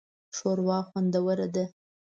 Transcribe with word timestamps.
شوروا 0.37 0.79
خوندوره 0.89 1.47
ده 1.53 1.65